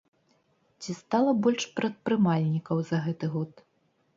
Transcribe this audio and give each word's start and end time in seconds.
Ці 0.85 0.95
стала 0.99 1.35
больш 1.47 1.67
прадпрымальнікаў 1.81 2.77
за 2.89 3.03
гэты 3.05 3.25
год? 3.37 3.51